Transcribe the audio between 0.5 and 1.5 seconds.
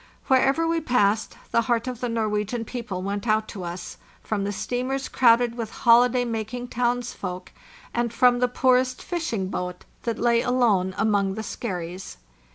we passed,